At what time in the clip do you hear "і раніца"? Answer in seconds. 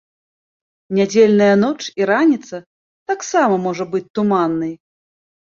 2.01-2.57